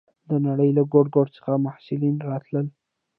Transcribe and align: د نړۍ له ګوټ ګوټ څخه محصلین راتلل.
د 0.29 0.31
نړۍ 0.47 0.69
له 0.77 0.83
ګوټ 0.91 1.07
ګوټ 1.15 1.27
څخه 1.37 1.61
محصلین 1.65 2.15
راتلل. 2.29 2.67